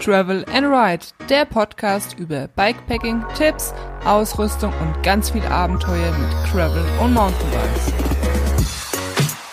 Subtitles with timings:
[0.00, 3.72] Travel and Ride, der Podcast über Bikepacking, Tipps,
[4.04, 7.92] Ausrüstung und ganz viel Abenteuer mit Travel und Mountainbikes.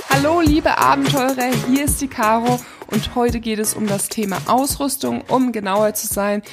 [0.09, 5.23] Hallo liebe Abenteurer, hier ist die Caro und heute geht es um das Thema Ausrüstung.
[5.27, 6.43] Um genauer zu sein,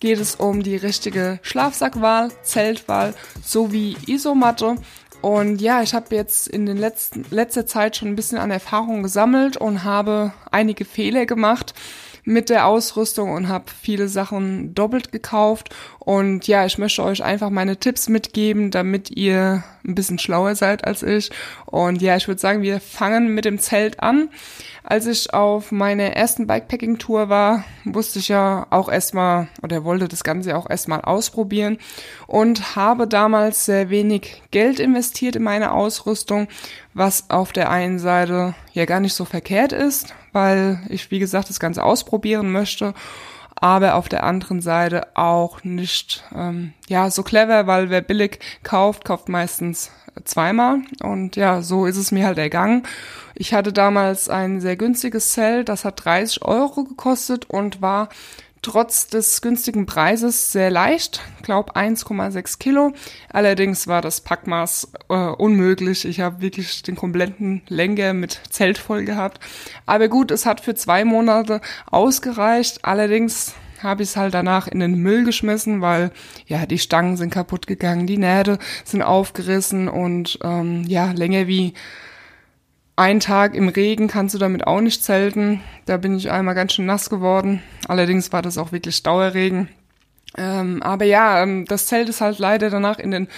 [0.00, 4.76] geht es um die richtige Schlafsackwahl, Zeltwahl sowie Isomatte.
[5.20, 9.02] Und ja, ich habe jetzt in den letzten letzter Zeit schon ein bisschen an Erfahrung
[9.02, 11.74] gesammelt und habe einige Fehler gemacht
[12.24, 15.74] mit der Ausrüstung und habe viele Sachen doppelt gekauft.
[16.04, 20.84] Und ja, ich möchte euch einfach meine Tipps mitgeben, damit ihr ein bisschen schlauer seid
[20.86, 21.30] als ich.
[21.64, 24.28] Und ja, ich würde sagen, wir fangen mit dem Zelt an.
[24.82, 30.24] Als ich auf meiner ersten Bikepacking-Tour war, wusste ich ja auch erstmal oder wollte das
[30.24, 31.78] Ganze auch erstmal ausprobieren
[32.26, 36.48] und habe damals sehr wenig Geld investiert in meine Ausrüstung,
[36.92, 41.48] was auf der einen Seite ja gar nicht so verkehrt ist, weil ich, wie gesagt,
[41.48, 42.92] das Ganze ausprobieren möchte
[43.64, 49.06] aber auf der anderen Seite auch nicht ähm, ja so clever, weil wer billig kauft,
[49.06, 49.90] kauft meistens
[50.24, 52.82] zweimal und ja, so ist es mir halt ergangen.
[53.34, 58.10] Ich hatte damals ein sehr günstiges Zelt, das hat 30 Euro gekostet und war
[58.64, 62.92] trotz des günstigen Preises sehr leicht, glaub 1,6 Kilo.
[63.32, 66.04] Allerdings war das Packmaß äh, unmöglich.
[66.04, 69.38] Ich habe wirklich den kompletten Lenker mit Zelt voll gehabt.
[69.86, 72.84] Aber gut, es hat für zwei Monate ausgereicht.
[72.84, 76.10] Allerdings habe ich es halt danach in den Müll geschmissen, weil
[76.46, 81.74] ja die Stangen sind kaputt gegangen, die Nähte sind aufgerissen und ähm, ja länger wie
[82.96, 85.60] ein Tag im Regen kannst du damit auch nicht zelten.
[85.84, 87.62] Da bin ich einmal ganz schön nass geworden.
[87.88, 89.68] Allerdings war das auch wirklich Dauerregen.
[90.36, 93.28] Ähm, aber ja, ähm, das Zelt ist halt leider danach in den,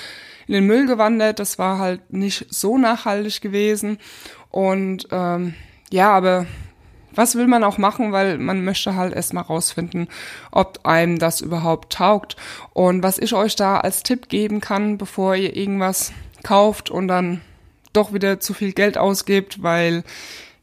[0.47, 1.39] in den Müll gewandert.
[1.39, 3.98] Das war halt nicht so nachhaltig gewesen.
[4.51, 5.55] Und ähm,
[5.91, 6.47] ja, aber
[7.15, 10.09] was will man auch machen, weil man möchte halt erstmal rausfinden,
[10.53, 12.37] ob einem das überhaupt taugt.
[12.75, 17.41] Und was ich euch da als Tipp geben kann, bevor ihr irgendwas kauft und dann
[17.96, 20.05] doch wieder zu viel Geld ausgibt, weil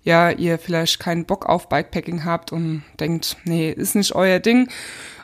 [0.03, 4.69] ja, ihr vielleicht keinen Bock auf Bikepacking habt und denkt, nee, ist nicht euer Ding.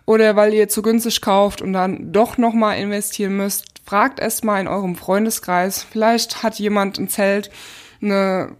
[0.05, 4.67] Oder weil ihr zu günstig kauft und dann doch nochmal investieren müsst, fragt erstmal in
[4.67, 5.83] eurem Freundeskreis.
[5.83, 7.51] Vielleicht hat jemand ein Zelt,
[8.01, 8.55] eine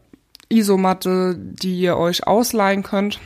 [0.50, 3.20] Isomatte, die ihr euch ausleihen könnt.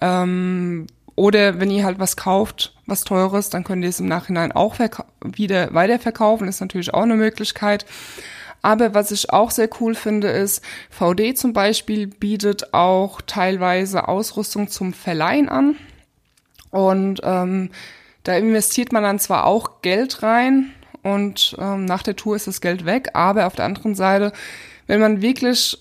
[0.00, 4.52] Ähm, oder wenn ihr halt was kauft, was teures, dann könnt ihr es im Nachhinein
[4.52, 4.76] auch
[5.22, 6.48] wieder weiterverkaufen.
[6.48, 7.86] Ist natürlich auch eine Möglichkeit.
[8.62, 14.68] Aber was ich auch sehr cool finde, ist, VD zum Beispiel bietet auch teilweise Ausrüstung
[14.68, 15.76] zum Verleihen an.
[16.70, 17.70] Und ähm,
[18.22, 22.60] da investiert man dann zwar auch Geld rein und ähm, nach der Tour ist das
[22.60, 24.32] Geld weg, aber auf der anderen Seite,
[24.86, 25.78] wenn man wirklich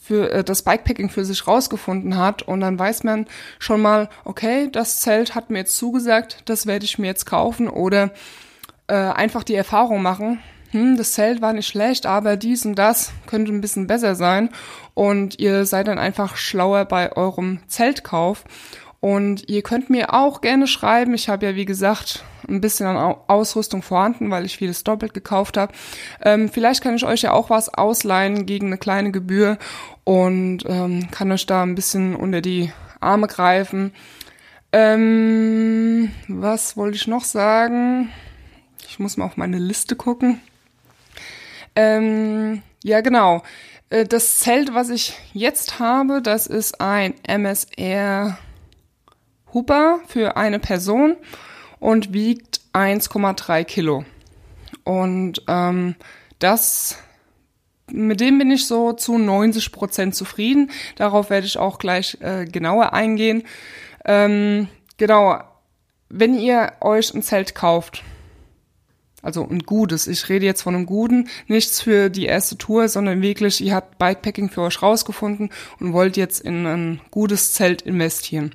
[0.00, 3.26] für äh, das Bikepacking für sich rausgefunden hat und dann weiß man
[3.58, 7.68] schon mal, okay, das Zelt hat mir jetzt zugesagt, das werde ich mir jetzt kaufen
[7.68, 8.10] oder
[8.88, 10.42] äh, einfach die Erfahrung machen,
[10.74, 14.50] hm, das Zelt war nicht schlecht, aber dies und das könnte ein bisschen besser sein
[14.94, 18.44] und ihr seid dann einfach schlauer bei eurem Zeltkauf.
[18.98, 21.12] Und ihr könnt mir auch gerne schreiben.
[21.12, 25.58] Ich habe ja, wie gesagt, ein bisschen an Ausrüstung vorhanden, weil ich vieles doppelt gekauft
[25.58, 25.74] habe.
[26.22, 29.58] Ähm, vielleicht kann ich euch ja auch was ausleihen gegen eine kleine Gebühr
[30.04, 33.92] und ähm, kann euch da ein bisschen unter die Arme greifen.
[34.72, 38.10] Ähm, was wollte ich noch sagen?
[38.88, 40.40] Ich muss mal auf meine Liste gucken.
[41.76, 43.42] Ähm, ja, genau.
[43.90, 48.38] Äh, das Zelt, was ich jetzt habe, das ist ein MSR
[49.52, 51.16] Huber für eine Person
[51.78, 54.04] und wiegt 1,3 Kilo.
[54.84, 55.94] Und ähm,
[56.38, 56.98] das,
[57.90, 60.70] mit dem bin ich so zu 90 Prozent zufrieden.
[60.96, 63.44] Darauf werde ich auch gleich äh, genauer eingehen.
[64.04, 65.40] Ähm, genau,
[66.08, 68.02] wenn ihr euch ein Zelt kauft,
[69.24, 70.06] also ein gutes.
[70.06, 73.98] Ich rede jetzt von einem guten, nichts für die erste Tour, sondern wirklich, ihr habt
[73.98, 78.54] Bikepacking für euch rausgefunden und wollt jetzt in ein gutes Zelt investieren.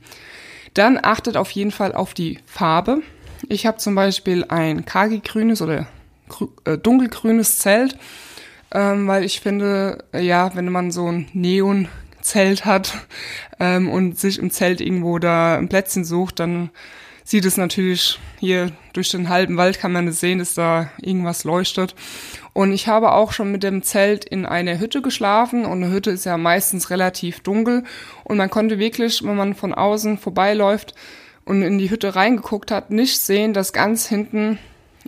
[0.76, 3.02] Dann achtet auf jeden Fall auf die Farbe.
[3.47, 5.88] Ich habe zum Beispiel ein kagi-grünes oder
[6.66, 7.97] äh, dunkelgrünes Zelt,
[8.72, 11.88] ähm, weil ich finde, ja, wenn man so ein Neon
[12.22, 12.93] Zelt hat
[13.59, 16.70] ähm, und sich im Zelt irgendwo da ein Plätzchen sucht, dann
[17.29, 21.43] sieht es natürlich hier durch den halben Wald kann man es sehen, dass da irgendwas
[21.43, 21.93] leuchtet.
[22.53, 26.09] Und ich habe auch schon mit dem Zelt in einer Hütte geschlafen und eine Hütte
[26.09, 27.84] ist ja meistens relativ dunkel
[28.23, 30.96] und man konnte wirklich, wenn man von außen vorbeiläuft
[31.46, 34.58] und in die Hütte reingeguckt hat, nicht sehen, dass ganz hinten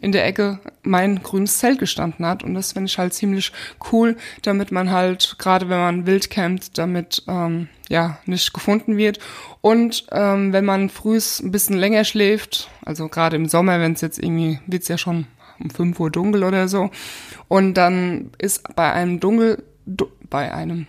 [0.02, 2.44] in der Ecke mein grünes Zelt gestanden hat.
[2.44, 3.52] Und das finde ich halt ziemlich
[3.92, 9.20] cool, damit man halt, gerade wenn man wild campt, damit ähm, ja nicht gefunden wird.
[9.62, 14.02] Und ähm, wenn man frühs ein bisschen länger schläft, also gerade im Sommer, wenn es
[14.02, 15.28] jetzt irgendwie, wird's ja schon
[15.60, 16.90] um 5 Uhr dunkel oder so.
[17.48, 20.88] Und dann ist bei einem dunkel, du, bei einem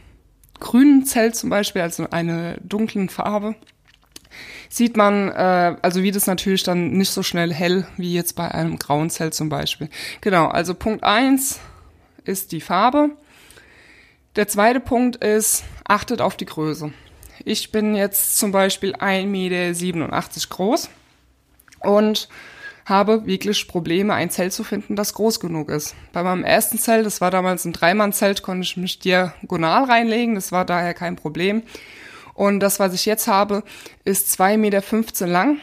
[0.59, 3.57] grünen Zelt zum Beispiel, also eine dunklen Farbe,
[4.69, 8.51] sieht man, äh, also wird es natürlich dann nicht so schnell hell wie jetzt bei
[8.51, 9.89] einem grauen Zelt zum Beispiel.
[10.21, 11.61] Genau, also Punkt eins
[12.25, 13.11] ist die Farbe.
[14.37, 16.93] Der zweite Punkt ist, achtet auf die Größe.
[17.45, 20.89] Ich bin jetzt zum Beispiel 1,87 Meter groß
[21.81, 22.29] und
[22.85, 25.95] habe wirklich Probleme, ein Zelt zu finden, das groß genug ist.
[26.13, 30.51] Bei meinem ersten Zelt, das war damals ein Dreimann-Zelt, konnte ich mich diagonal reinlegen, das
[30.51, 31.63] war daher kein Problem.
[32.35, 33.63] Und das, was ich jetzt habe,
[34.05, 35.59] ist 2,15 Meter lang,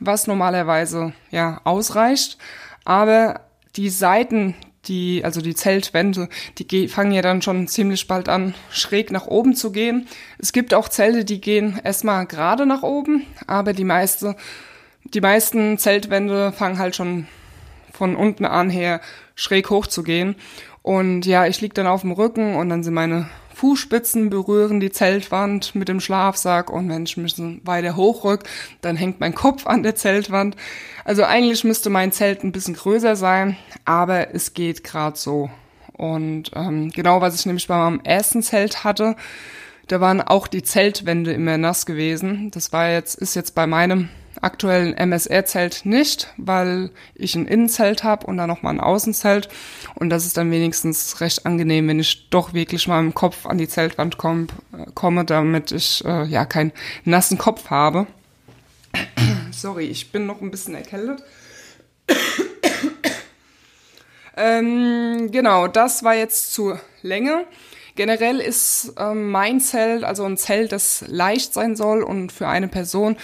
[0.00, 2.38] was normalerweise ja ausreicht.
[2.84, 3.40] Aber
[3.76, 4.54] die Seiten,
[4.86, 6.28] die, also die Zeltwände,
[6.58, 10.08] die fangen ja dann schon ziemlich bald an, schräg nach oben zu gehen.
[10.38, 14.36] Es gibt auch Zelte, die gehen erstmal gerade nach oben, aber die meiste,
[15.04, 17.26] die meisten Zeltwände fangen halt schon
[17.92, 19.00] von unten an her
[19.34, 20.34] schräg hoch zu gehen.
[20.82, 23.28] Und ja, ich lieg dann auf dem Rücken und dann sind meine
[23.62, 28.42] Fußspitzen berühren die Zeltwand mit dem Schlafsack und ich mich weiter hochrück,
[28.80, 30.56] dann hängt mein Kopf an der Zeltwand.
[31.04, 35.48] Also eigentlich müsste mein Zelt ein bisschen größer sein, aber es geht gerade so.
[35.92, 39.14] Und ähm, genau, was ich nämlich bei meinem ersten Zelt hatte,
[39.86, 42.50] da waren auch die Zeltwände immer nass gewesen.
[42.50, 44.08] Das war jetzt, ist jetzt bei meinem
[44.42, 49.48] aktuellen MSR-Zelt nicht, weil ich ein Innenzelt habe und dann nochmal ein Außenzelt.
[49.94, 53.58] Und das ist dann wenigstens recht angenehm, wenn ich doch wirklich mal im Kopf an
[53.58, 56.72] die Zeltwand komm, äh, komme, damit ich äh, ja keinen
[57.04, 58.06] nassen Kopf habe.
[59.52, 61.22] Sorry, ich bin noch ein bisschen erkältet.
[64.36, 67.46] ähm, genau, das war jetzt zur Länge.
[67.94, 72.68] Generell ist ähm, mein Zelt, also ein Zelt, das leicht sein soll und für eine
[72.68, 73.16] Person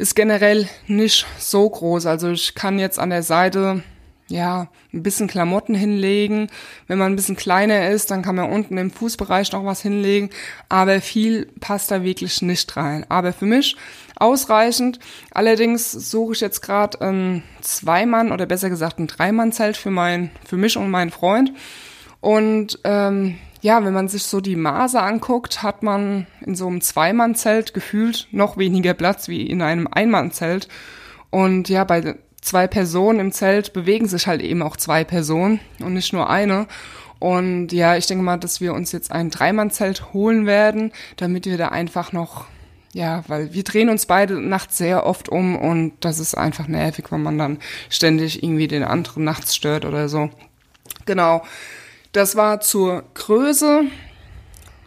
[0.00, 2.06] ist generell nicht so groß.
[2.06, 3.82] Also ich kann jetzt an der Seite
[4.28, 6.48] ja, ein bisschen Klamotten hinlegen.
[6.86, 10.30] Wenn man ein bisschen kleiner ist, dann kann man unten im Fußbereich noch was hinlegen.
[10.70, 13.04] Aber viel passt da wirklich nicht rein.
[13.10, 13.76] Aber für mich
[14.16, 15.00] ausreichend.
[15.32, 20.56] Allerdings suche ich jetzt gerade ein Zweimann oder besser gesagt ein Dreimann-Zelt für mein, für
[20.56, 21.52] mich und meinen Freund.
[22.20, 26.80] Und ähm, ja, wenn man sich so die Maße anguckt, hat man in so einem
[26.80, 30.68] Zweimannzelt gefühlt noch weniger Platz wie in einem Einmannzelt.
[31.30, 35.92] Und ja, bei zwei Personen im Zelt bewegen sich halt eben auch zwei Personen und
[35.92, 36.66] nicht nur eine.
[37.18, 41.58] Und ja, ich denke mal, dass wir uns jetzt ein Dreimannzelt holen werden, damit wir
[41.58, 42.46] da einfach noch,
[42.94, 47.12] ja, weil wir drehen uns beide nachts sehr oft um und das ist einfach nervig,
[47.12, 47.58] wenn man dann
[47.90, 50.30] ständig irgendwie den anderen nachts stört oder so.
[51.04, 51.42] Genau.
[52.12, 53.84] Das war zur Größe.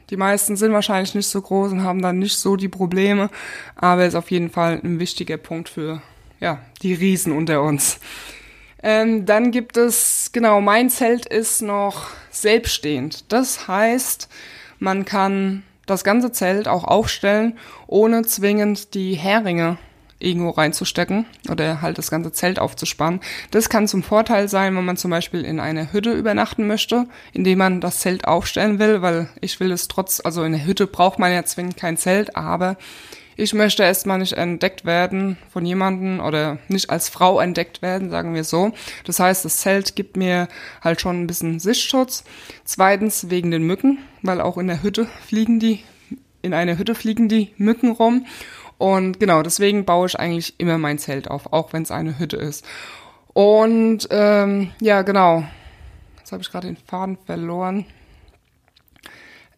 [0.09, 3.29] Die meisten sind wahrscheinlich nicht so groß und haben dann nicht so die Probleme,
[3.75, 6.01] aber ist auf jeden Fall ein wichtiger Punkt für
[6.39, 7.99] ja, die Riesen unter uns.
[8.83, 13.31] Ähm, dann gibt es, genau, mein Zelt ist noch selbststehend.
[13.31, 14.27] Das heißt,
[14.77, 19.77] man kann das ganze Zelt auch aufstellen, ohne zwingend die Heringe
[20.23, 23.19] irgendwo reinzustecken oder halt das ganze Zelt aufzuspannen.
[23.51, 27.59] Das kann zum Vorteil sein, wenn man zum Beispiel in einer Hütte übernachten möchte, indem
[27.59, 31.19] man das Zelt aufstellen will, weil ich will es trotz, also in der Hütte braucht
[31.19, 32.77] man ja zwingend kein Zelt, aber
[33.35, 38.35] ich möchte erstmal nicht entdeckt werden von jemandem oder nicht als Frau entdeckt werden, sagen
[38.35, 38.73] wir so.
[39.05, 40.47] Das heißt, das Zelt gibt mir
[40.81, 42.23] halt schon ein bisschen Sichtschutz.
[42.63, 45.83] Zweitens wegen den Mücken, weil auch in der Hütte fliegen die,
[46.41, 48.25] in einer Hütte fliegen die Mücken rum.
[48.77, 52.37] Und genau, deswegen baue ich eigentlich immer mein Zelt auf, auch wenn es eine Hütte
[52.37, 52.65] ist.
[53.33, 55.43] Und ähm, ja, genau.
[56.19, 57.85] Jetzt habe ich gerade den Faden verloren.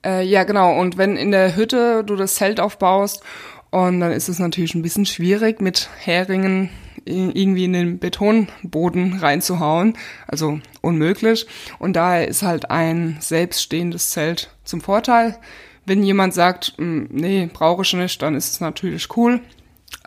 [0.05, 0.79] Äh, ja, genau.
[0.79, 3.23] Und wenn in der Hütte du das Zelt aufbaust
[3.71, 6.69] und dann ist es natürlich ein bisschen schwierig, mit Heringen
[7.05, 9.97] irgendwie in den Betonboden reinzuhauen.
[10.27, 11.45] Also unmöglich.
[11.79, 15.37] Und daher ist halt ein selbststehendes Zelt zum Vorteil.
[15.85, 19.41] Wenn jemand sagt, hm, nee, brauche ich nicht, dann ist es natürlich cool.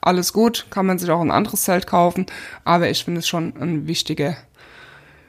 [0.00, 2.26] Alles gut, kann man sich auch ein anderes Zelt kaufen,
[2.64, 4.37] aber ich finde es schon ein wichtiger,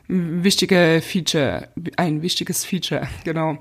[0.08, 3.58] wichtiger Feature, ein wichtiges Feature, genau.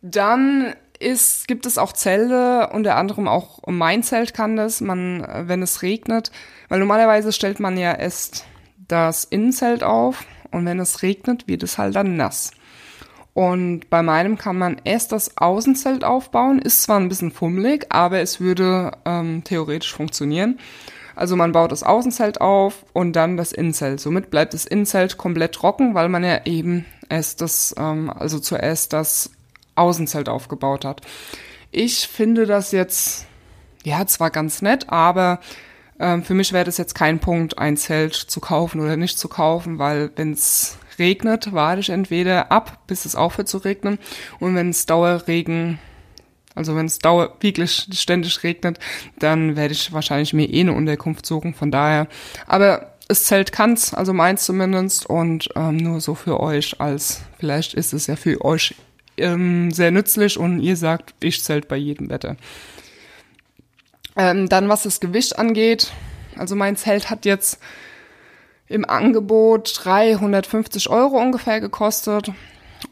[0.00, 5.62] Dann ist, gibt es auch Zelte, unter anderem auch mein Zelt kann das, man, wenn
[5.62, 6.30] es regnet,
[6.68, 8.46] weil normalerweise stellt man ja erst
[8.88, 12.52] das Innenzelt auf und wenn es regnet, wird es halt dann nass.
[13.34, 18.20] Und bei meinem kann man erst das Außenzelt aufbauen, ist zwar ein bisschen fummelig, aber
[18.20, 20.58] es würde ähm, theoretisch funktionieren.
[21.14, 24.00] Also man baut das Außenzelt auf und dann das Innenzelt.
[24.00, 28.92] Somit bleibt das Innenzelt komplett trocken, weil man ja eben erst das, ähm, also zuerst
[28.92, 29.30] das
[29.74, 31.00] Außenzelt aufgebaut hat.
[31.70, 33.26] Ich finde das jetzt,
[33.84, 35.40] ja, zwar ganz nett, aber
[35.98, 39.28] ähm, für mich wäre das jetzt kein Punkt, ein Zelt zu kaufen oder nicht zu
[39.28, 43.98] kaufen, weil wenn es regnet, warte ich entweder ab, bis es aufhört zu regnen.
[44.38, 45.78] Und wenn es Dauerregen,
[46.54, 48.78] also wenn es dauer wirklich ständig regnet,
[49.18, 51.54] dann werde ich wahrscheinlich mir eh eine Unterkunft suchen.
[51.54, 52.06] Von daher,
[52.46, 57.74] aber das Zelt kann's, also meins zumindest, und ähm, nur so für euch, als vielleicht
[57.74, 58.74] ist es ja für euch
[59.18, 62.36] ähm, sehr nützlich und ihr sagt, ich zelt bei jedem Wetter.
[64.16, 65.92] Ähm, dann was das Gewicht angeht,
[66.36, 67.58] also mein Zelt hat jetzt
[68.72, 72.32] im Angebot 350 Euro ungefähr gekostet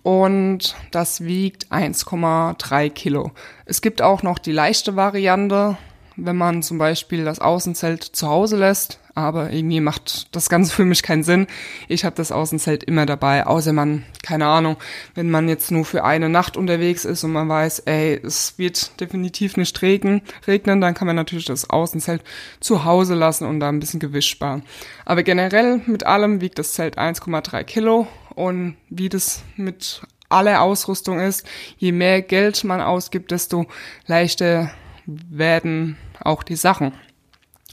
[0.03, 3.33] und das wiegt 1,3 Kilo.
[3.65, 5.79] Es gibt auch noch die leichte Variante,
[6.17, 10.85] wenn man zum Beispiel das Außenzelt zu Hause lässt, aber irgendwie macht das Ganze für
[10.85, 11.47] mich keinen Sinn.
[11.89, 14.77] Ich habe das Außenzelt immer dabei, außer man, keine Ahnung,
[15.15, 19.01] wenn man jetzt nur für eine Nacht unterwegs ist und man weiß, ey, es wird
[19.01, 22.23] definitiv nicht regnen, regnen, dann kann man natürlich das Außenzelt
[22.61, 24.63] zu Hause lassen und da ein bisschen Gewicht sparen.
[25.05, 31.19] Aber generell mit allem wiegt das Zelt 1,3 Kilo und wie das mit aller Ausrüstung
[31.19, 33.67] ist, je mehr Geld man ausgibt, desto
[34.07, 34.71] leichter
[35.07, 36.93] werden auch die Sachen.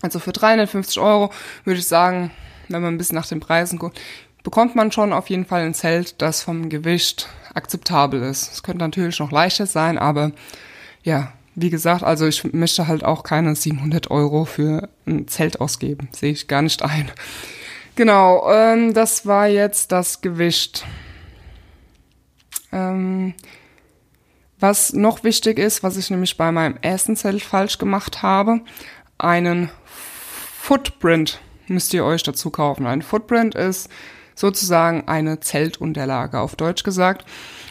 [0.02, 1.32] Also für 350 Euro
[1.64, 2.32] würde ich sagen,
[2.70, 4.00] wenn man ein bisschen nach den Preisen guckt,
[4.44, 8.54] bekommt man schon auf jeden Fall ein Zelt, das vom Gewicht akzeptabel ist.
[8.54, 10.32] Es könnte natürlich noch leichter sein, aber
[11.04, 16.08] ja, wie gesagt, also ich möchte halt auch keine 700 Euro für ein Zelt ausgeben.
[16.12, 17.12] Sehe ich gar nicht ein.
[17.96, 20.86] Genau, ähm, das war jetzt das Gewicht.
[22.72, 23.34] Ähm,
[24.60, 28.62] was noch wichtig ist, was ich nämlich bei meinem ersten Zelt falsch gemacht habe,
[29.18, 32.86] einen Footprint müsst ihr euch dazu kaufen.
[32.86, 33.90] Ein Footprint ist
[34.36, 37.26] sozusagen eine Zeltunterlage, auf Deutsch gesagt.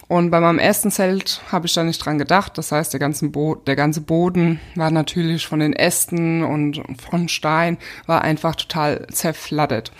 [0.09, 2.59] Und bei meinem ersten Zelt habe ich da nicht dran gedacht.
[2.59, 3.31] Das heißt, der ganze,
[3.67, 9.93] der ganze Boden war natürlich von den Ästen und von Stein war einfach total zerflattert.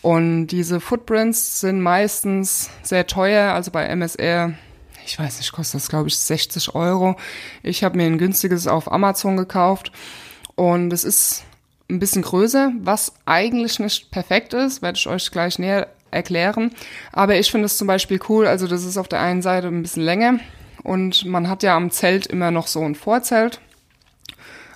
[0.00, 3.52] Und diese Footprints sind meistens sehr teuer.
[3.52, 4.54] Also bei MSR
[5.04, 7.16] ich weiß nicht, kostet das glaube ich 60 Euro.
[7.62, 9.90] Ich habe mir ein günstiges auf Amazon gekauft
[10.58, 11.44] und es ist
[11.88, 16.72] ein bisschen größer, was eigentlich nicht perfekt ist, werde ich euch gleich näher erklären.
[17.12, 19.82] Aber ich finde es zum Beispiel cool, also das ist auf der einen Seite ein
[19.82, 20.40] bisschen länger
[20.82, 23.60] und man hat ja am Zelt immer noch so ein Vorzelt.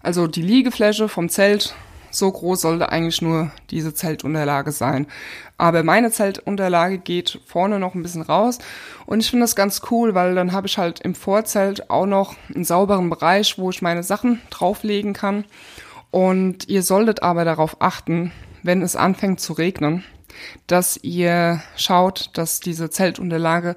[0.05, 1.75] Also die Liegefläche vom Zelt
[2.13, 5.07] so groß sollte eigentlich nur diese Zeltunterlage sein.
[5.59, 8.59] Aber meine Zeltunterlage geht vorne noch ein bisschen raus
[9.07, 12.37] und ich finde das ganz cool, weil dann habe ich halt im Vorzelt auch noch
[12.55, 15.45] einen sauberen Bereich, wo ich meine Sachen drauflegen kann.
[16.11, 20.05] Und ihr solltet aber darauf achten, wenn es anfängt zu regnen,
[20.67, 23.77] dass ihr schaut, dass diese Zeltunterlage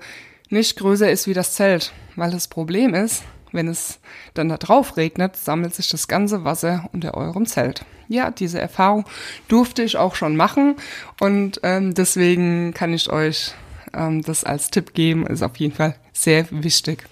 [0.50, 3.24] nicht größer ist wie das Zelt, weil das Problem ist,
[3.56, 4.00] wenn es
[4.34, 9.06] dann da drauf regnet, sammelt sich das ganze Wasser unter eurem Zelt ja, diese Erfahrung
[9.48, 10.76] durfte ich auch schon machen
[11.20, 13.54] und ähm, deswegen kann ich euch
[13.94, 17.04] ähm, das als Tipp geben, ist auf jeden Fall sehr wichtig.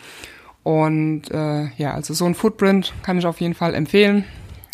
[0.64, 4.24] Und äh, ja, also so ein Footprint kann ich auf jeden Fall empfehlen.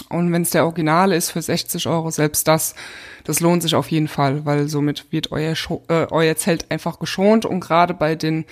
[0.10, 2.76] Und wenn es der Originale ist für 60 Euro, selbst das,
[3.24, 7.00] das lohnt sich auf jeden Fall, weil somit wird euer, Scho äh, euer Zelt einfach
[7.00, 8.46] geschont und gerade bei den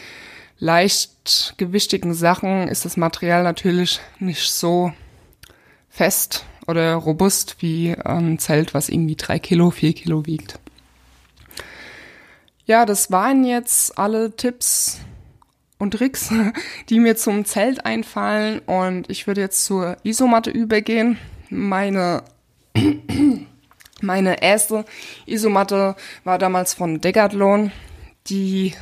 [0.60, 4.92] leichtgewichtigen Sachen ist das Material natürlich nicht so
[5.90, 10.60] fest oder robust wie ein Zelt, was irgendwie drei Kilo, vier Kilo wiegt.
[12.66, 15.00] Ja, das waren jetzt alle Tipps
[15.78, 16.34] und Tricks,
[16.90, 21.18] die mir zum Zelt einfallen und ich würde jetzt zur Isomatte übergehen.
[21.50, 22.24] Meine
[24.02, 24.86] meine erste
[25.26, 27.72] Isomatte war damals von Decathlon.
[28.28, 28.74] Die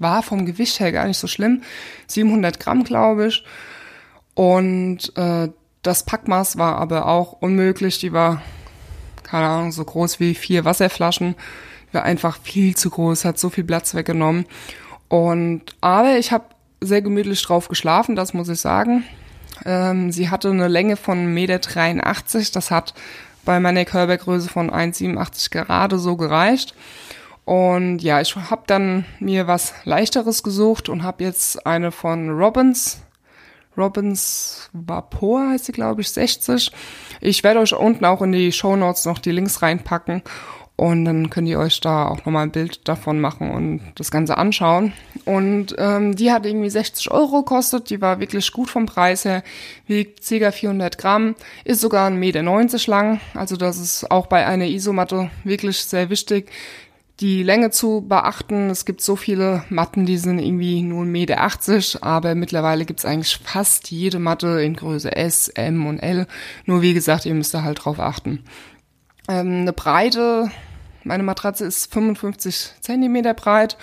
[0.00, 1.62] war vom Gewicht her gar nicht so schlimm.
[2.08, 3.44] 700 Gramm, glaube ich.
[4.34, 5.48] Und äh,
[5.82, 7.98] das Packmaß war aber auch unmöglich.
[8.00, 8.42] Die war,
[9.22, 11.36] keine Ahnung, so groß wie vier Wasserflaschen.
[11.90, 14.46] Die war einfach viel zu groß, hat so viel Platz weggenommen.
[15.08, 16.44] Und aber ich habe
[16.80, 19.04] sehr gemütlich drauf geschlafen, das muss ich sagen.
[19.64, 22.50] Ähm, sie hatte eine Länge von 1,83 Meter.
[22.54, 22.94] Das hat
[23.44, 26.74] bei meiner Körpergröße von 1,87 gerade so gereicht.
[27.50, 33.02] Und ja, ich habe dann mir was leichteres gesucht und habe jetzt eine von Robbins
[33.76, 36.70] Robbins Vapor heißt sie, glaube ich, 60.
[37.20, 40.22] Ich werde euch unten auch in die Show Notes noch die Links reinpacken.
[40.76, 44.38] Und dann könnt ihr euch da auch nochmal ein Bild davon machen und das Ganze
[44.38, 44.92] anschauen.
[45.24, 47.90] Und ähm, die hat irgendwie 60 Euro gekostet.
[47.90, 49.42] Die war wirklich gut vom Preis her.
[49.88, 50.52] Wiegt ca.
[50.52, 51.34] 400 Gramm.
[51.64, 52.42] Ist sogar 1,90 Meter
[52.86, 53.20] lang.
[53.34, 56.48] Also das ist auch bei einer Isomatte wirklich sehr wichtig
[57.20, 58.70] die Länge zu beachten.
[58.70, 63.38] Es gibt so viele Matten, die sind irgendwie nur 1,80 Meter, aber mittlerweile gibt's eigentlich
[63.42, 66.26] fast jede Matte in Größe S, M und L.
[66.64, 68.44] Nur wie gesagt, ihr müsst da halt drauf achten.
[69.28, 70.50] Ähm, eine Breite
[71.04, 73.76] meine Matratze ist 55 Zentimeter breit.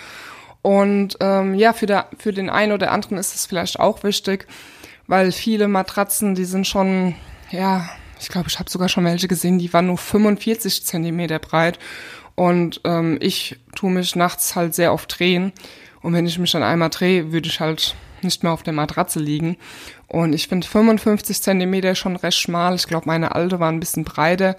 [0.62, 4.46] Und ähm, ja, für, der, für den einen oder anderen ist es vielleicht auch wichtig,
[5.06, 7.14] weil viele Matratzen, die sind schon,
[7.50, 7.88] ja,
[8.20, 11.78] ich glaube, ich habe sogar schon welche gesehen, die waren nur 45 Zentimeter breit.
[12.38, 15.52] Und ähm, ich tue mich nachts halt sehr oft drehen.
[16.02, 19.18] Und wenn ich mich dann einmal drehe, würde ich halt nicht mehr auf der Matratze
[19.18, 19.56] liegen.
[20.06, 22.76] Und ich finde 55 Zentimeter schon recht schmal.
[22.76, 24.56] Ich glaube, meine alte war ein bisschen breiter.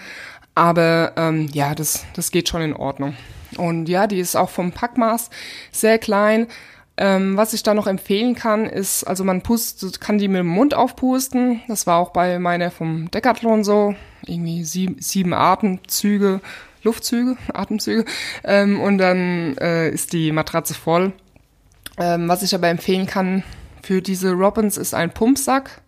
[0.56, 3.16] Aber ähm, ja, das, das geht schon in Ordnung.
[3.56, 5.30] Und ja, die ist auch vom Packmaß
[5.72, 6.48] sehr klein.
[6.98, 10.48] Ähm, was ich da noch empfehlen kann, ist, also man pustet, kann die mit dem
[10.48, 11.62] Mund aufpusten.
[11.70, 13.96] Das war auch bei meiner vom Decathlon so.
[14.26, 16.42] Irgendwie sieben, sieben Atemzüge,
[16.84, 18.06] Luftzüge, Atemzüge.
[18.44, 21.14] Ähm, und dann äh, ist die Matratze voll.
[21.98, 23.44] Ähm, was ich aber empfehlen kann
[23.82, 25.82] für diese Robins ist ein Pumpsack.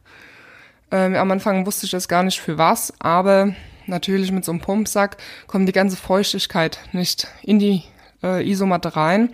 [0.91, 3.55] Ähm, am Anfang wusste ich das gar nicht für was, aber
[3.85, 5.17] natürlich mit so einem Pumpsack
[5.47, 7.83] kommt die ganze Feuchtigkeit nicht in die
[8.23, 9.29] äh, Isomatte rein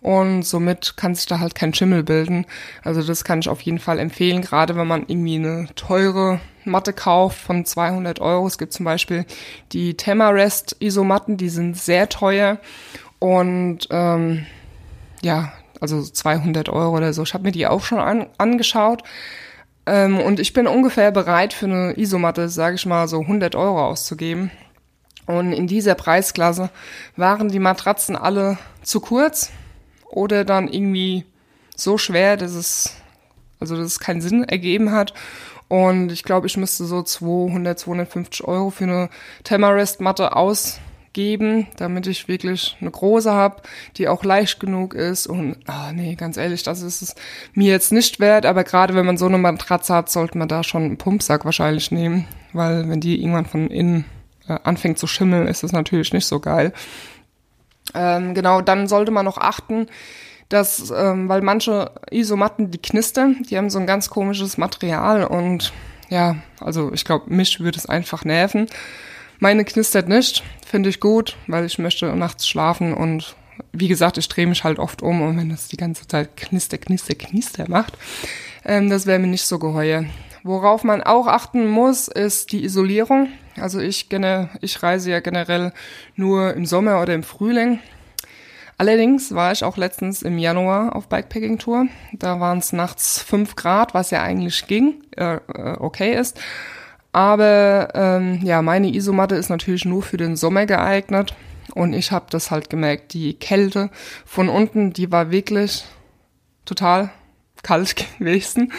[0.00, 2.46] und somit kann sich da halt kein Schimmel bilden.
[2.82, 6.92] Also das kann ich auf jeden Fall empfehlen, gerade wenn man irgendwie eine teure Matte
[6.92, 8.46] kauft von 200 Euro.
[8.46, 9.26] Es gibt zum Beispiel
[9.72, 12.58] die Temarest Isomatten, die sind sehr teuer
[13.18, 14.46] und ähm,
[15.22, 17.22] ja, also 200 Euro oder so.
[17.22, 19.02] Ich habe mir die auch schon an, angeschaut.
[19.86, 23.86] Ähm, und ich bin ungefähr bereit für eine Isomatte, sage ich mal, so 100 Euro
[23.86, 24.50] auszugeben.
[25.26, 26.70] Und in dieser Preisklasse
[27.16, 29.50] waren die Matratzen alle zu kurz
[30.10, 31.24] oder dann irgendwie
[31.76, 32.94] so schwer, dass es,
[33.58, 35.14] also dass es keinen Sinn ergeben hat.
[35.68, 39.08] Und ich glaube, ich müsste so 200, 250 Euro für eine
[39.44, 40.80] Tamarest-Matte aus
[41.12, 43.62] geben, damit ich wirklich eine große habe,
[43.96, 45.26] die auch leicht genug ist.
[45.26, 47.14] Und ah nee, ganz ehrlich, das ist es
[47.54, 48.46] mir jetzt nicht wert.
[48.46, 51.90] Aber gerade wenn man so eine Matratze hat, sollte man da schon einen Pumpsack wahrscheinlich
[51.90, 54.04] nehmen, weil wenn die irgendwann von innen
[54.48, 56.72] äh, anfängt zu schimmeln, ist das natürlich nicht so geil.
[57.94, 59.86] Ähm, genau, dann sollte man noch achten,
[60.48, 65.72] dass, ähm, weil manche Isomatten, die knistern, die haben so ein ganz komisches Material und
[66.08, 68.66] ja, also ich glaube, mich würde es einfach nerven.
[69.38, 73.36] Meine knistert nicht, finde ich gut, weil ich möchte nachts schlafen und
[73.72, 76.78] wie gesagt, ich drehe mich halt oft um und wenn das die ganze Zeit knister,
[76.78, 77.96] knister, knister macht,
[78.64, 80.04] ähm, das wäre mir nicht so geheuer.
[80.42, 83.28] Worauf man auch achten muss, ist die Isolierung.
[83.60, 84.08] Also ich,
[84.60, 85.72] ich reise ja generell
[86.16, 87.80] nur im Sommer oder im Frühling.
[88.78, 91.88] Allerdings war ich auch letztens im Januar auf Bikepacking-Tour.
[92.14, 96.40] Da waren es nachts fünf Grad, was ja eigentlich ging, äh, äh okay ist.
[97.12, 101.34] Aber ähm, ja, meine Isomatte ist natürlich nur für den Sommer geeignet.
[101.74, 103.90] Und ich habe das halt gemerkt, die Kälte
[104.24, 105.84] von unten, die war wirklich
[106.64, 107.10] total
[107.62, 108.72] kalt gewesen.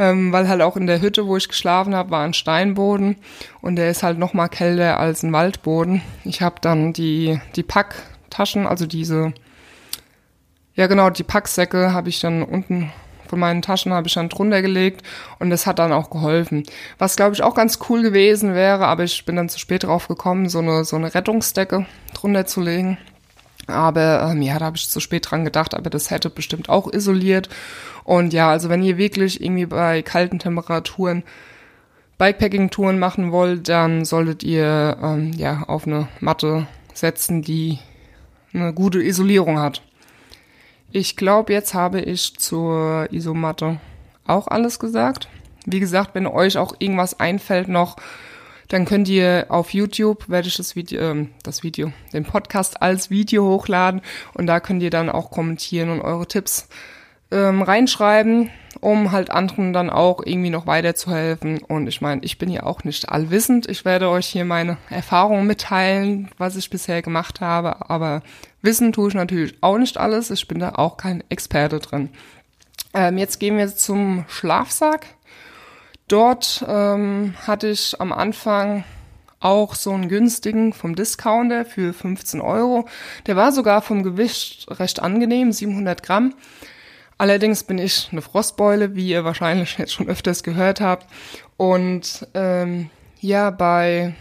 [0.00, 3.16] Ähm, weil halt auch in der Hütte, wo ich geschlafen habe, war ein Steinboden
[3.60, 6.00] und der ist halt noch mal kälter als ein Waldboden.
[6.24, 9.34] Ich habe dann die, die Packtaschen, also diese,
[10.74, 12.90] ja genau, die Packsäcke habe ich dann unten
[13.28, 15.06] von meinen Taschen habe ich dann drunter gelegt
[15.38, 16.64] und das hat dann auch geholfen.
[16.98, 20.08] Was glaube ich auch ganz cool gewesen wäre, aber ich bin dann zu spät drauf
[20.08, 22.98] gekommen, so eine, so eine Rettungsdecke drunter zu legen.
[23.66, 26.92] Aber ähm, ja, da habe ich zu spät dran gedacht, aber das hätte bestimmt auch
[26.92, 27.48] isoliert.
[28.04, 31.22] Und ja, also wenn ihr wirklich irgendwie bei kalten Temperaturen
[32.18, 37.78] Bikepacking-Touren machen wollt, dann solltet ihr ähm, ja auf eine Matte setzen, die
[38.52, 39.82] eine gute Isolierung hat.
[40.92, 43.80] Ich glaube, jetzt habe ich zur Isomatte
[44.26, 45.28] auch alles gesagt.
[45.64, 47.96] Wie gesagt, wenn euch auch irgendwas einfällt noch,
[48.68, 53.10] dann könnt ihr auf YouTube, werde ich das Video, äh, das Video, den Podcast als
[53.10, 54.00] Video hochladen
[54.34, 56.68] und da könnt ihr dann auch kommentieren und eure Tipps
[57.30, 61.58] ähm, reinschreiben, um halt anderen dann auch irgendwie noch weiterzuhelfen.
[61.62, 63.68] Und ich meine, ich bin ja auch nicht allwissend.
[63.68, 67.90] Ich werde euch hier meine Erfahrungen mitteilen, was ich bisher gemacht habe.
[67.90, 68.22] Aber
[68.62, 70.30] wissen tue ich natürlich auch nicht alles.
[70.30, 72.10] Ich bin da auch kein Experte drin.
[72.94, 75.06] Ähm, jetzt gehen wir zum Schlafsack.
[76.08, 78.84] Dort ähm, hatte ich am Anfang
[79.38, 82.86] auch so einen günstigen vom Discounter für 15 Euro.
[83.26, 86.34] Der war sogar vom Gewicht recht angenehm, 700 Gramm.
[87.20, 91.06] Allerdings bin ich eine Frostbeule, wie ihr wahrscheinlich jetzt schon öfters gehört habt.
[91.58, 92.88] Und ähm,
[93.20, 94.14] ja, bei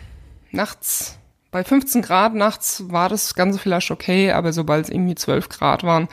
[0.52, 1.18] nachts
[1.50, 5.86] bei 15 Grad nachts war das Ganze vielleicht okay, aber sobald es irgendwie 12 Grad
[5.86, 6.10] waren,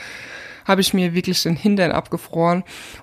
[0.64, 2.62] habe ich mir wirklich den Hintern abgefroren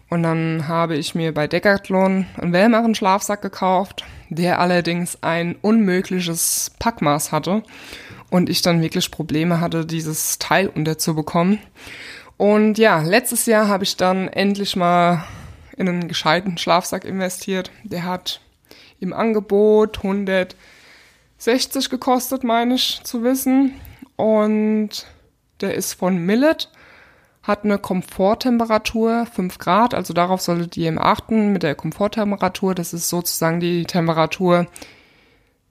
[0.09, 6.71] und dann habe ich mir bei Decathlon einen wärmeren Schlafsack gekauft, der allerdings ein unmögliches
[6.79, 7.63] Packmaß hatte
[8.29, 11.59] und ich dann wirklich Probleme hatte, dieses Teil unterzubekommen.
[12.43, 15.23] Und ja, letztes Jahr habe ich dann endlich mal
[15.77, 17.71] in einen gescheiten Schlafsack investiert.
[17.85, 18.41] Der hat
[18.99, 23.75] im Angebot 160 gekostet, meine ich zu wissen.
[24.17, 25.07] Und
[25.61, 26.69] der ist von Millet
[27.43, 32.75] hat eine Komforttemperatur 5 Grad, also darauf solltet ihr eben achten mit der Komforttemperatur.
[32.75, 34.67] Das ist sozusagen die Temperatur,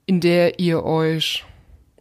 [0.07, 1.45] in der ihr euch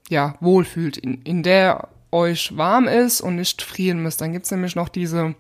[0.08, 4.20] ja wohlfühlt, in, in der euch warm ist und nicht frieren müsst.
[4.20, 5.35] Dann gibt's nämlich noch diese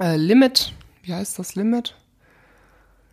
[0.00, 1.94] äh, Limit, wie heißt das Limit?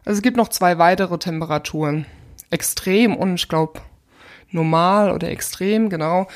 [0.05, 2.05] Also es gibt noch zwei weitere Temperaturen.
[2.49, 3.81] Extrem und ich glaube
[4.49, 6.27] normal oder extrem, genau.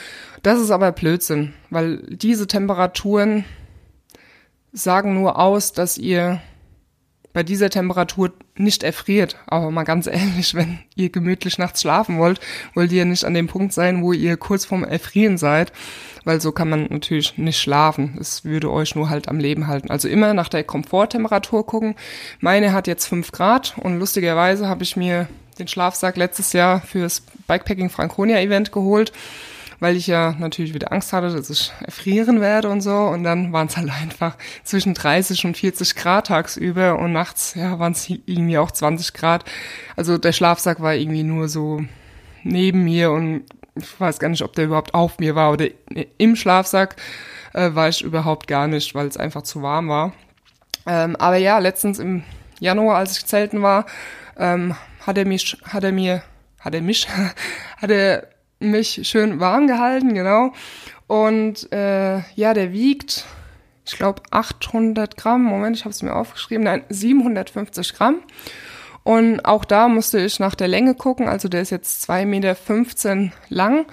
[0.43, 3.45] Das ist aber Blödsinn, weil diese Temperaturen
[4.71, 6.41] sagen nur aus, dass ihr
[7.36, 9.36] bei dieser Temperatur nicht erfriert.
[9.45, 12.39] Aber mal ganz ehrlich, wenn ihr gemütlich nachts schlafen wollt,
[12.74, 15.74] wollt ihr nicht an dem Punkt sein, wo ihr kurz vorm Erfrieren seid,
[16.24, 18.17] weil so kann man natürlich nicht schlafen.
[18.21, 19.91] Es würde euch nur halt am Leben halten.
[19.91, 21.95] Also immer nach der Komforttemperatur gucken.
[22.39, 25.28] Meine hat jetzt fünf Grad und lustigerweise habe ich mir
[25.60, 29.12] den Schlafsack letztes Jahr fürs Bikepacking Franconia Event geholt
[29.79, 32.95] weil ich ja natürlich wieder Angst hatte, dass ich erfrieren werde und so.
[32.95, 37.79] Und dann waren es halt einfach zwischen 30 und 40 Grad tagsüber und nachts ja,
[37.79, 39.45] waren es irgendwie auch 20 Grad.
[39.95, 41.81] Also der Schlafsack war irgendwie nur so
[42.43, 43.43] neben mir und
[43.75, 45.67] ich weiß gar nicht, ob der überhaupt auf mir war oder
[46.17, 46.95] im Schlafsack
[47.53, 50.13] äh, war ich überhaupt gar nicht, weil es einfach zu warm war.
[50.85, 52.23] Ähm, aber ja, letztens im
[52.59, 53.85] Januar, als ich zelten war,
[54.38, 56.23] ähm, hat er mich, hat er mir,
[56.59, 57.07] hat er mich,
[57.77, 58.27] hat er
[58.59, 60.53] mich schön warm gehalten, genau.
[61.07, 63.25] Und äh, ja, der wiegt,
[63.85, 65.43] ich glaube, 800 Gramm.
[65.43, 66.63] Moment, ich habe es mir aufgeschrieben.
[66.63, 68.19] Nein, 750 Gramm.
[69.03, 71.27] Und auch da musste ich nach der Länge gucken.
[71.27, 72.25] Also der ist jetzt 2,15
[73.15, 73.85] Meter lang.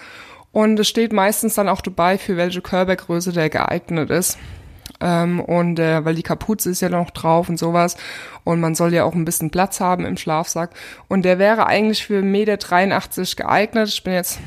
[0.52, 4.38] Und es steht meistens dann auch dabei, für welche Körpergröße der geeignet ist.
[5.02, 7.96] Ähm, und äh, weil die Kapuze ist ja noch drauf und sowas.
[8.44, 10.70] Und man soll ja auch ein bisschen Platz haben im Schlafsack.
[11.08, 13.88] Und der wäre eigentlich für 1,83 Meter geeignet.
[13.88, 14.38] Ich bin jetzt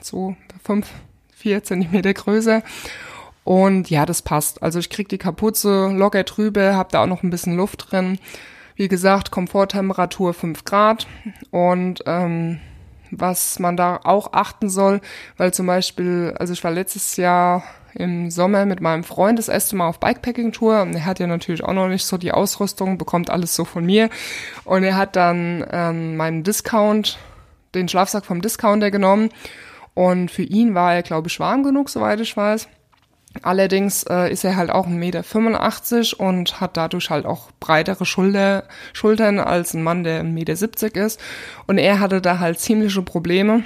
[0.00, 0.88] so fünf,
[1.34, 2.62] vier Zentimeter größer.
[3.42, 4.62] Und ja, das passt.
[4.62, 8.18] Also ich krieg die Kapuze locker drüber, hab da auch noch ein bisschen Luft drin.
[8.76, 11.06] Wie gesagt, Komforttemperatur 5 Grad.
[11.50, 12.60] Und ähm,
[13.10, 15.00] was man da auch achten soll,
[15.36, 19.76] weil zum Beispiel, also ich war letztes Jahr im Sommer mit meinem Freund das erste
[19.76, 23.30] Mal auf Bikepacking-Tour und er hat ja natürlich auch noch nicht so die Ausrüstung, bekommt
[23.30, 24.10] alles so von mir.
[24.64, 27.18] Und er hat dann ähm, meinen Discount,
[27.74, 29.30] den Schlafsack vom Discounter genommen
[29.94, 32.68] und für ihn war er, glaube ich, warm genug, soweit ich weiß.
[33.42, 38.64] Allerdings äh, ist er halt auch 1,85 Meter und hat dadurch halt auch breitere Schulter,
[38.92, 40.26] Schultern als ein Mann, der 1,70
[40.84, 41.20] Meter ist.
[41.66, 43.64] Und er hatte da halt ziemliche Probleme,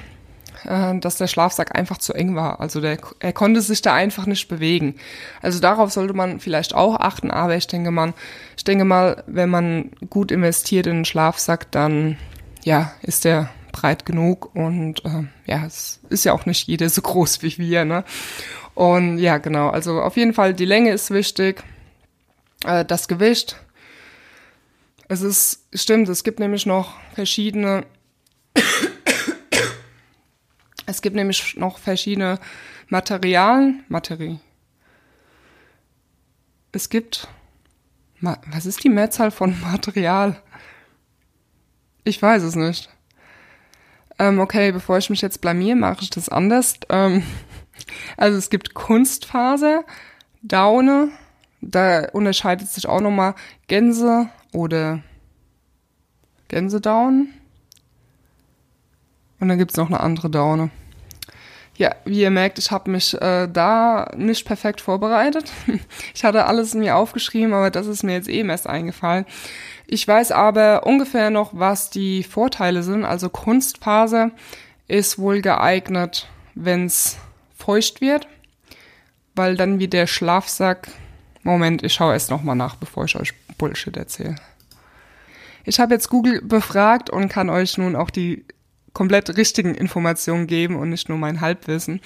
[0.65, 2.61] äh, dass der Schlafsack einfach zu eng war.
[2.61, 4.95] Also der, er konnte sich da einfach nicht bewegen.
[5.43, 8.15] Also darauf sollte man vielleicht auch achten, aber ich denke mal,
[8.57, 12.17] ich denke mal, wenn man gut investiert in den Schlafsack, dann
[12.65, 17.03] ja, ist der breit genug und äh, ja, es ist ja auch nicht jeder so
[17.03, 18.05] groß wie wir, ne?
[18.75, 21.63] Und ja, genau, also auf jeden Fall die Länge ist wichtig,
[22.65, 23.57] äh, das Gewicht.
[25.09, 27.85] Es ist, stimmt, es gibt nämlich noch verschiedene,
[30.89, 32.39] es gibt nämlich noch verschiedene
[32.89, 34.41] Materialien, Materie.
[36.73, 37.29] Es gibt,
[38.23, 40.43] was ist die Mehrzahl von Material?
[42.05, 42.89] Ich weiß es nicht.
[44.19, 46.77] Ähm, okay, bevor ich mich jetzt blamier, mache ich das anders.
[46.89, 47.23] Ähm,
[48.17, 49.85] also es gibt Kunstfaser,
[50.41, 51.11] Daune,
[51.61, 53.35] da unterscheidet sich auch nochmal
[53.67, 55.03] Gänse oder
[56.49, 57.35] Gänsedaun.
[59.41, 60.71] Und dann gibt's noch eine andere Daune.
[61.77, 65.53] Ja, wie ihr merkt, ich habe mich äh, da nicht perfekt vorbereitet.
[66.15, 69.25] Ich hatte alles mir aufgeschrieben, aber das ist mir jetzt eben erst eingefallen.
[69.87, 73.05] Ich weiß aber ungefähr noch, was die Vorteile sind.
[73.05, 74.33] Also Kunstfaser
[74.89, 77.19] ist wohl geeignet, wenn es
[77.57, 78.27] feucht wird,
[79.37, 80.89] weil dann wie der Schlafsack.
[81.45, 84.35] Moment, ich schaue erst nochmal nach, bevor ich euch Bullshit erzähle.
[85.65, 88.45] Ich habe jetzt Google befragt und kann euch nun auch die
[88.99, 92.01] komplett richtigen Informationen geben und nicht nur mein Halbwissen.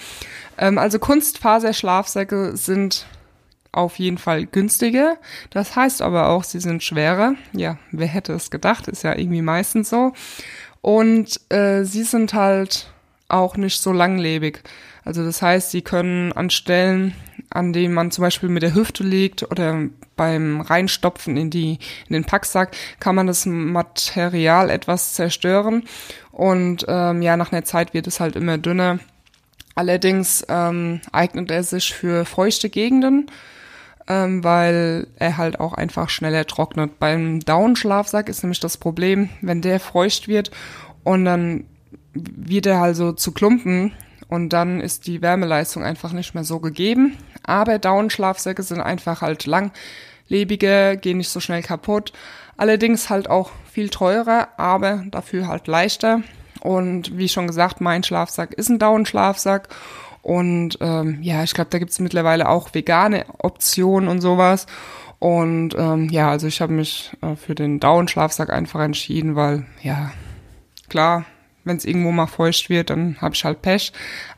[0.58, 3.06] Ähm, also Kunstfaserschlafsäcke sind
[3.72, 5.16] auf jeden Fall günstiger.
[5.48, 7.32] Das heißt aber auch, sie sind schwerer.
[7.54, 10.12] Ja, wer hätte es gedacht, ist ja irgendwie meistens so.
[10.82, 12.92] Und äh, sie sind halt
[13.26, 14.62] auch nicht so langlebig.
[15.04, 17.14] Also das heißt, sie können an Stellen,
[17.50, 22.12] an denen man zum Beispiel mit der Hüfte liegt oder beim Reinstopfen in die in
[22.12, 25.84] den Packsack, kann man das Material etwas zerstören
[26.30, 28.98] und ähm, ja, nach einer Zeit wird es halt immer dünner.
[29.74, 33.30] Allerdings ähm, eignet er sich für feuchte Gegenden,
[34.06, 36.98] ähm, weil er halt auch einfach schneller trocknet.
[36.98, 40.50] Beim Down-Schlafsack ist nämlich das Problem, wenn der feucht wird
[41.04, 41.64] und dann
[42.14, 43.92] wird er halt so zu Klumpen
[44.32, 47.18] und dann ist die Wärmeleistung einfach nicht mehr so gegeben.
[47.42, 52.14] Aber Down-Schlafsäcke sind einfach halt langlebiger, gehen nicht so schnell kaputt.
[52.56, 56.22] Allerdings halt auch viel teurer, aber dafür halt leichter.
[56.60, 59.68] Und wie schon gesagt, mein Schlafsack ist ein Down-Schlafsack.
[60.22, 64.64] Und ähm, ja, ich glaube, da gibt es mittlerweile auch vegane Optionen und sowas.
[65.18, 70.10] Und ähm, ja, also ich habe mich äh, für den Down-Schlafsack einfach entschieden, weil ja,
[70.88, 71.26] klar,
[71.64, 73.92] wenn es irgendwo mal feucht wird, dann habe ich halt Pech.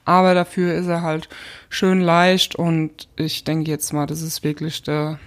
[0.04, 1.28] Aber dafür ist er halt
[1.68, 5.18] schön leicht und ich denke jetzt mal, das ist wirklich der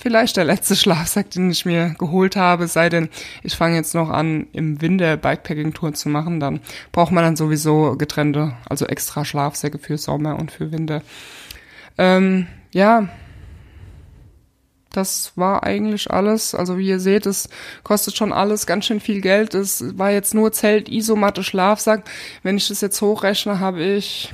[0.00, 3.08] vielleicht der letzte Schlafsack, den ich mir geholt habe, sei denn,
[3.42, 6.60] ich fange jetzt noch an, im Winter Bikepacking-Tour zu machen, dann
[6.90, 11.02] braucht man dann sowieso getrennte, also extra Schlafsäcke für Sommer und für Winter.
[11.98, 13.08] Ähm, ja,
[14.92, 16.54] das war eigentlich alles.
[16.54, 17.48] Also wie ihr seht, es
[17.84, 19.54] kostet schon alles ganz schön viel Geld.
[19.54, 22.02] Es war jetzt nur Zelt, Isomatte, Schlafsack.
[22.42, 24.32] Wenn ich das jetzt hochrechne, habe ich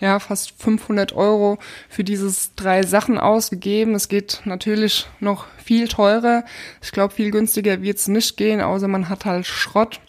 [0.00, 3.94] ja fast 500 Euro für dieses drei Sachen ausgegeben.
[3.94, 6.44] Es geht natürlich noch viel teurer.
[6.80, 10.00] Ich glaube, viel günstiger wird es nicht gehen, außer man hat halt Schrott.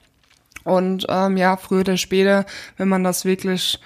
[0.64, 2.46] Und ähm, ja, früher oder später,
[2.78, 3.80] wenn man das wirklich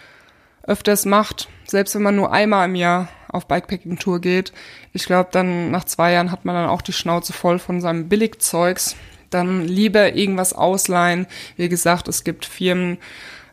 [0.64, 4.54] öfters macht, selbst wenn man nur einmal im Jahr auf Bikepacking-Tour geht.
[4.94, 8.10] Ich glaube, dann nach zwei Jahren hat man dann auch die Schnauze voll von seinem
[8.10, 8.96] Billigzeugs.
[9.30, 11.28] Dann lieber irgendwas ausleihen.
[11.58, 12.98] Wie gesagt, es gibt Firmen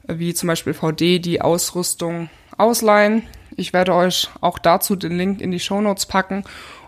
[0.06, 3.22] wie zum Beispiel VD, die Ausrüstung ausleihen.
[3.56, 6.44] Ich werde euch auch dazu den Link in die Show Notes packen.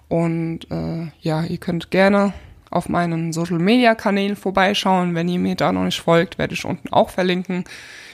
[0.09, 2.35] Und äh, ja, ihr könnt gerne
[2.73, 5.15] auf meinen Social Media Kanälen vorbeischauen.
[5.15, 7.65] Wenn ihr mir da noch nicht folgt, werde ich unten auch verlinken.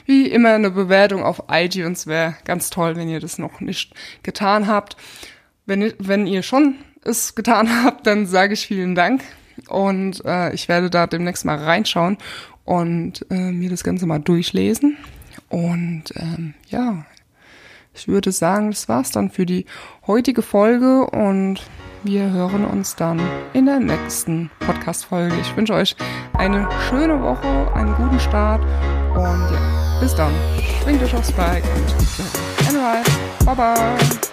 [0.05, 3.93] Wie immer eine Bewertung auf iTunes wäre ganz toll, wenn ihr das noch nicht
[4.23, 4.97] getan habt.
[5.65, 9.21] Wenn, wenn ihr schon es getan habt, dann sage ich vielen Dank
[9.67, 12.17] und äh, ich werde da demnächst mal reinschauen
[12.65, 14.97] und äh, mir das Ganze mal durchlesen.
[15.49, 17.05] Und ähm, ja,
[17.93, 19.65] ich würde sagen, das war's dann für die
[20.07, 21.61] heutige Folge und
[22.03, 23.19] wir hören uns dann
[23.53, 25.35] in der nächsten Podcast-Folge.
[25.41, 25.95] Ich wünsche euch
[26.37, 28.61] eine schöne Woche, einen guten Start
[29.15, 30.33] und ja, bis dann.
[30.83, 33.09] Bringt euch aufs Bike und Enride.
[33.45, 34.28] Bye bye.